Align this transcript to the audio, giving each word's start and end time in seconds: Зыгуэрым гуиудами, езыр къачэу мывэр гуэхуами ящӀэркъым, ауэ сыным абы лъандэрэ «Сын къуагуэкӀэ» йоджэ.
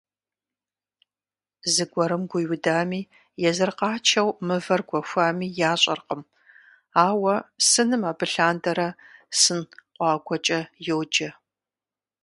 Зыгуэрым 1.73 2.23
гуиудами, 2.31 3.01
езыр 3.49 3.71
къачэу 3.79 4.29
мывэр 4.47 4.81
гуэхуами 4.89 5.47
ящӀэркъым, 5.71 6.21
ауэ 7.07 7.35
сыным 7.69 8.03
абы 8.09 8.25
лъандэрэ 8.31 8.89
«Сын 9.41 9.59
къуагуэкӀэ» 9.95 10.59
йоджэ. 10.87 11.29